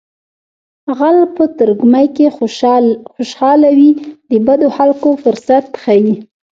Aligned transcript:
غل 0.97 1.17
په 1.35 1.43
ترږمۍ 1.57 2.07
کې 2.15 2.27
خوشحاله 3.15 3.69
وي 3.77 3.91
د 4.29 4.31
بدو 4.45 4.67
خلکو 4.77 5.09
فرصت 5.23 5.65
ښيي 5.81 6.13